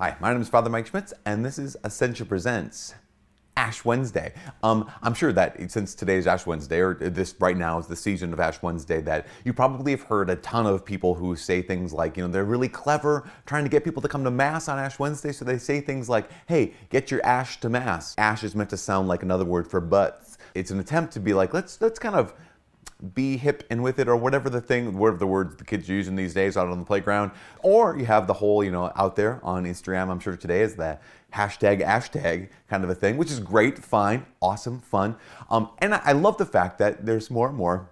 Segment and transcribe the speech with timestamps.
[0.00, 2.94] Hi, my name is Father Mike Schmitz, and this is Ascension Presents
[3.56, 4.32] Ash Wednesday.
[4.62, 7.96] Um, I'm sure that since today is Ash Wednesday, or this right now is the
[7.96, 11.62] season of Ash Wednesday, that you probably have heard a ton of people who say
[11.62, 14.68] things like, you know, they're really clever trying to get people to come to Mass
[14.68, 15.32] on Ash Wednesday.
[15.32, 18.14] So they say things like, hey, get your ash to Mass.
[18.18, 20.38] Ash is meant to sound like another word for butts.
[20.54, 22.34] It's an attempt to be like, let's let's kind of
[23.14, 25.92] be hip and with it or whatever the thing whatever the words the kids are
[25.92, 27.30] using these days out on the playground.
[27.62, 30.76] Or you have the whole you know out there on instagram i'm sure today is
[30.76, 35.16] that hashtag hashtag kind of a thing which is great fine awesome fun.
[35.50, 37.88] Um, and I, I love the fact that there's more and more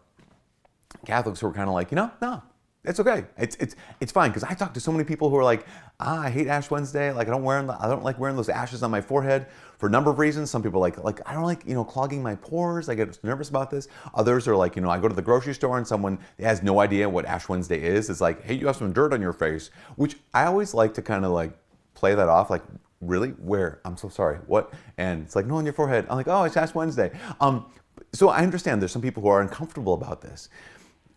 [1.04, 2.42] catholics who are kind of like you know no
[2.86, 3.24] it's okay.
[3.36, 5.66] It's it's it's fine because I talk to so many people who are like,
[5.98, 7.12] ah, I hate Ash Wednesday.
[7.12, 9.46] Like I don't wear I don't like wearing those ashes on my forehead
[9.78, 10.50] for a number of reasons.
[10.50, 12.88] Some people like like I don't like you know clogging my pores.
[12.88, 13.88] I get nervous about this.
[14.14, 16.80] Others are like you know I go to the grocery store and someone has no
[16.80, 18.08] idea what Ash Wednesday is.
[18.08, 21.02] It's like hey you have some dirt on your face, which I always like to
[21.02, 21.52] kind of like
[21.94, 22.62] play that off like
[23.00, 26.06] really where I'm so sorry what and it's like no on your forehead.
[26.08, 27.10] I'm like oh it's Ash Wednesday.
[27.40, 27.66] Um,
[28.12, 30.48] so I understand there's some people who are uncomfortable about this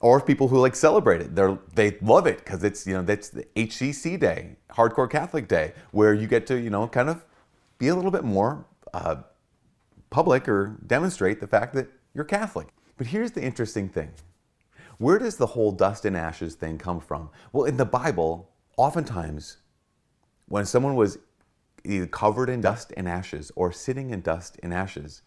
[0.02, 1.36] or people who like celebrate it.
[1.36, 5.74] They're they love it because it's you know that's the HCC day, Hardcore Catholic Day,
[5.92, 7.26] where you get to you know kind of
[7.78, 9.18] be a little bit more uh,
[10.10, 12.68] public or demonstrate the fact that you're Catholic.
[12.98, 14.12] But here's the interesting thing:
[14.98, 17.30] where does the whole dust and ashes thing come from?
[17.52, 19.58] Well, in the Bible, oftentimes
[20.48, 21.20] when someone was
[21.84, 25.22] either covered in dust and ashes or sitting in dust and ashes,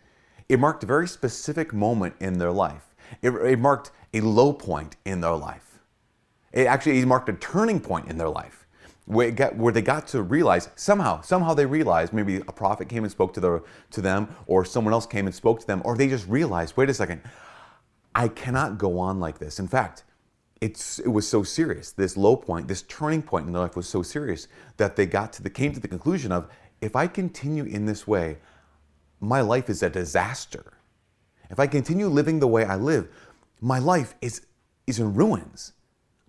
[0.48, 4.96] it marked a very specific moment in their life it, it marked a low point
[5.04, 5.78] in their life.
[6.52, 8.66] It actually marked a turning point in their life
[9.06, 13.04] where, got, where, they got to realize somehow, somehow they realized maybe a prophet came
[13.04, 16.08] and spoke to, to them, or someone else came and spoke to them, or they
[16.08, 17.20] just realized, wait a second,
[18.14, 19.58] I cannot go on like this.
[19.58, 20.04] In fact,
[20.60, 21.90] it's, it was so serious.
[21.90, 24.46] This low point, this turning point in their life was so serious
[24.76, 26.48] that they got to the, came to the conclusion of,
[26.80, 28.38] if I continue in this way,
[29.20, 30.72] my life is a disaster.
[31.50, 33.08] If I continue living the way I live,
[33.60, 34.42] my life is,
[34.86, 35.72] is in ruins.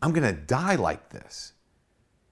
[0.01, 1.53] I'm going to die like this.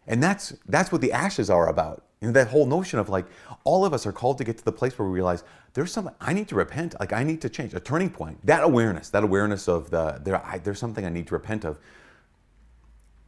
[0.08, 2.06] And that's, that's what the ashes are about.
[2.20, 3.26] You know, that whole notion of like,
[3.64, 5.44] all of us are called to get to the place where we realize
[5.74, 6.96] there's something, I need to repent.
[7.00, 8.46] Like, I need to change, a turning point.
[8.46, 11.80] That awareness, that awareness of the, there, I, there's something I need to repent of.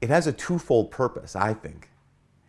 [0.02, 1.90] It has a twofold purpose, I think.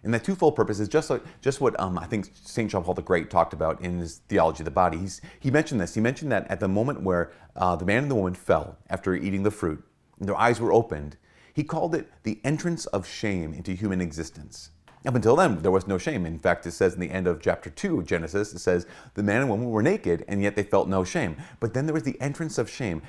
[0.05, 2.71] And that twofold purpose is just like just what um, I think St.
[2.71, 4.99] John Paul the Great talked about in his theology of the body.
[4.99, 5.95] He's, he mentioned this.
[5.95, 9.15] He mentioned that at the moment where uh, the man and the woman fell after
[9.15, 9.83] eating the fruit,
[10.21, 11.17] their eyes were opened,
[11.55, 14.71] he called it the entrance of shame into human existence.
[15.07, 16.25] Up until then, there was no shame.
[16.25, 19.23] In fact, it says in the end of chapter 2 of Genesis, it says, the
[19.23, 21.37] man and woman were naked, and yet they felt no shame.
[21.61, 23.03] But then there was the entrance of shame.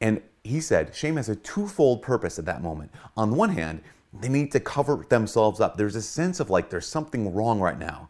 [0.00, 2.92] And he said, shame has a twofold purpose at that moment.
[3.16, 3.80] On the one hand,
[4.12, 5.76] they need to cover themselves up.
[5.76, 8.08] There's a sense of like there's something wrong right now.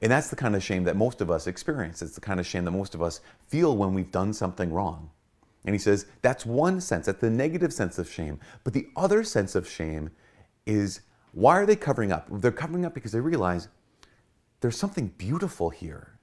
[0.00, 2.02] And that's the kind of shame that most of us experience.
[2.02, 5.10] It's the kind of shame that most of us feel when we've done something wrong.
[5.64, 8.38] And he says that's one sense, that's the negative sense of shame.
[8.64, 10.10] But the other sense of shame
[10.66, 11.00] is
[11.32, 12.28] why are they covering up?
[12.30, 13.68] They're covering up because they realize
[14.60, 16.18] there's something beautiful here.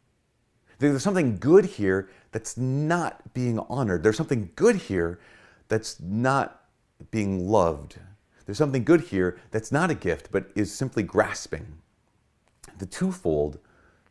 [0.80, 4.02] There's something good here that's not being honored.
[4.02, 5.20] There's something good here
[5.68, 6.64] that's not
[7.12, 8.00] being loved.
[8.52, 11.78] There's something good here that's not a gift, but is simply grasping.
[12.80, 13.60] The twofold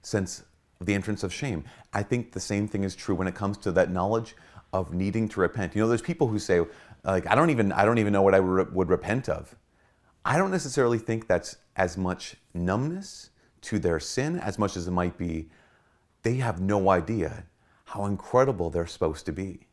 [0.01, 0.45] sense
[0.81, 1.63] of the entrance of shame.
[1.93, 4.35] I think the same thing is true when it comes to that knowledge
[4.73, 5.77] of needing to repent.
[5.77, 6.63] You know, there's people who say,
[7.05, 9.55] like, I don't even, I don't even know what I would repent of.
[10.25, 13.29] I don't necessarily think that's as much numbness
[13.61, 15.51] to their sin as much as it might be
[16.23, 17.45] they have no idea
[17.85, 19.67] how incredible they're supposed to be.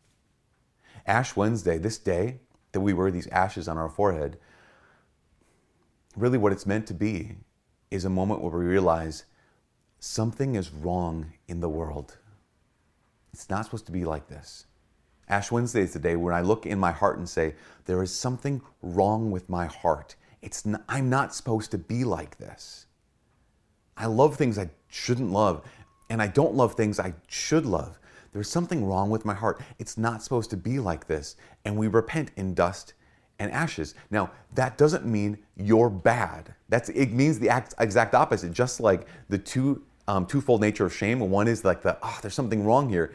[1.06, 2.42] Ash Wednesday, this day
[2.74, 4.38] that we wear these ashes on our forehead,
[6.18, 7.36] really what it's meant to be
[7.92, 9.26] is a moment where we realize
[10.00, 12.18] something is wrong in the world.
[13.32, 14.66] It's not supposed to be like this.
[15.30, 17.56] Ash Wednesday is the day when I look in my heart and say,
[17.86, 20.16] there is something wrong with my heart.
[20.42, 22.86] It's I'm not supposed to be like this.
[23.96, 25.66] I love things I shouldn't love,
[26.10, 28.00] and I don't love things I should love.
[28.32, 29.62] There's something wrong with my heart.
[29.80, 31.36] It's not supposed to be like this.
[31.66, 32.94] And we repent in dust
[33.40, 33.94] and ashes.
[34.10, 36.54] Now, that doesn't mean you're bad.
[36.70, 38.52] That's it means the exact opposite.
[38.52, 41.20] Just like the two um, twofold nature of shame.
[41.20, 43.14] One is like the oh, there's something wrong here.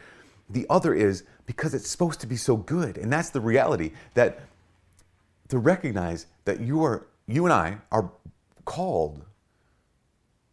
[0.49, 4.41] The other is because it's supposed to be so good, and that's the reality that
[5.49, 8.11] to recognize that you are you and I are
[8.65, 9.25] called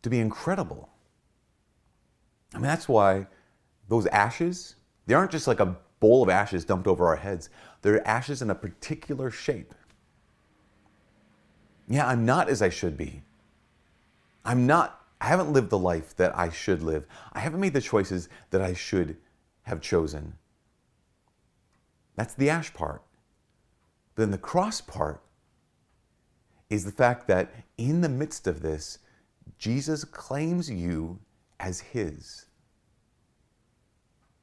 [0.02, 0.88] to be incredible.
[2.54, 3.26] I mean, that's why
[3.88, 4.76] those ashes,
[5.06, 7.50] they aren't just like a bowl of ashes dumped over our heads.
[7.82, 9.74] They're ashes in a particular shape.
[11.88, 13.22] Yeah, I'm not as I should be.
[14.44, 17.06] I'm not I haven't lived the life that I should live.
[17.32, 19.18] I haven't made the choices that I should
[19.64, 20.34] have chosen.
[22.16, 23.02] That's the ash part.
[24.14, 25.22] But then the cross part
[26.70, 28.98] is the fact that in the midst of this,
[29.58, 31.18] Jesus claims you
[31.58, 32.46] as his.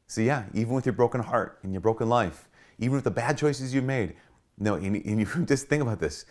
[0.07, 2.48] So, yeah, even with your broken heart and your broken life,
[2.80, 4.15] even with the bad choices you made,
[4.57, 6.25] no, and, you just think about this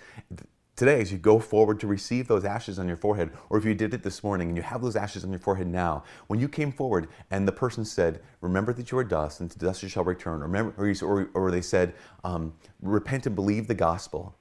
[0.76, 3.74] today as you go forward to receive those ashes on your forehead, or if you
[3.74, 6.48] did it this morning and you have those ashes on your forehead now, when you
[6.48, 9.88] came forward and the person said, Remember that you are dust, and to dust you
[9.88, 11.94] shall return, or, remember, or, or they said,
[12.24, 12.52] um,
[12.82, 14.36] Repent and believe the gospel.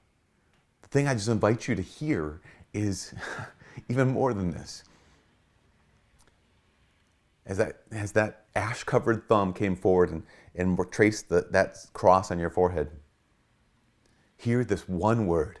[0.82, 2.40] The thing I just invite you to hear
[2.74, 3.14] is
[3.88, 4.84] even more than this.
[7.46, 12.30] As that, as that ash covered thumb came forward and, and traced the, that cross
[12.30, 12.90] on your forehead,
[14.36, 15.60] hear this one word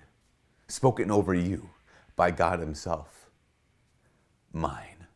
[0.66, 1.70] spoken over you
[2.16, 3.16] by God Himself
[4.52, 5.06] mine.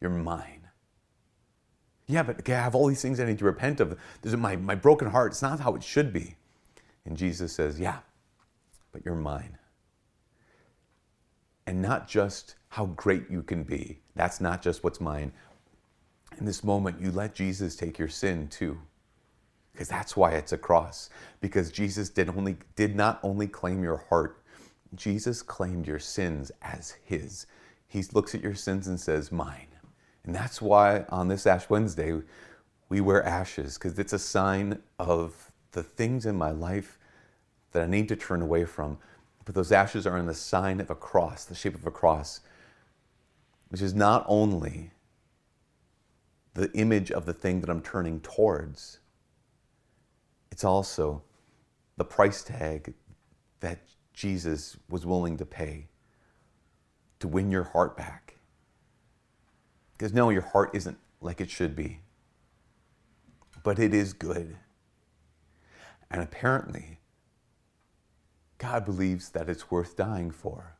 [0.00, 0.68] You're mine.
[2.06, 3.98] Yeah, but I have all these things I need to repent of.
[4.22, 5.32] There's my, my broken heart.
[5.32, 6.36] It's not how it should be.
[7.04, 7.98] And Jesus says, Yeah,
[8.92, 9.58] but you're mine.
[11.66, 14.00] And not just how great you can be.
[14.14, 15.32] That's not just what's mine.
[16.38, 18.78] In this moment, you let Jesus take your sin too.
[19.72, 21.08] Because that's why it's a cross.
[21.40, 24.42] Because Jesus did only did not only claim your heart,
[24.94, 27.46] Jesus claimed your sins as his.
[27.88, 29.68] He looks at your sins and says, Mine.
[30.24, 32.20] And that's why on this Ash Wednesday,
[32.88, 36.98] we wear ashes, because it's a sign of the things in my life
[37.72, 38.98] that I need to turn away from.
[39.44, 42.40] But those ashes are in the sign of a cross, the shape of a cross,
[43.68, 44.92] which is not only
[46.54, 48.98] the image of the thing that I'm turning towards,
[50.50, 51.22] it's also
[51.96, 52.94] the price tag
[53.60, 53.78] that
[54.12, 55.88] Jesus was willing to pay
[57.20, 58.36] to win your heart back.
[59.92, 62.00] Because no, your heart isn't like it should be,
[63.62, 64.56] but it is good.
[66.10, 66.98] And apparently,
[68.62, 70.76] God believes that it's worth dying for.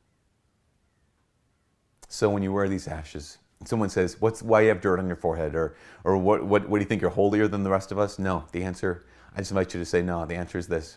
[2.09, 5.17] So when you wear these ashes, someone says, What's why you have dirt on your
[5.17, 5.57] forehead?
[5.57, 5.75] Or
[6.05, 8.21] or what, what what do you think you're holier than the rest of us?
[8.21, 8.45] No.
[8.53, 10.25] The answer I just invite you to say no.
[10.25, 10.97] The answer is this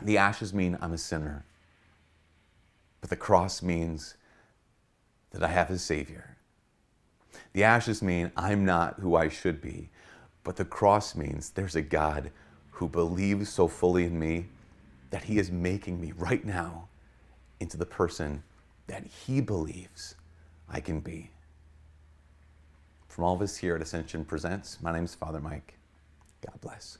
[0.00, 1.44] the ashes mean I'm a sinner,
[3.00, 4.14] but the cross means
[5.30, 6.36] that I have a Savior.
[7.52, 9.90] The ashes mean I'm not who I should be,
[10.44, 12.30] but the cross means there's a God
[12.72, 14.46] who believes so fully in me
[15.10, 16.88] that He is making me right now
[17.60, 18.42] into the person
[18.86, 20.14] that He believes
[20.68, 21.30] I can be.
[23.08, 25.78] From all of us here at Ascension Presents, my name is Father Mike.
[26.44, 26.98] God bless.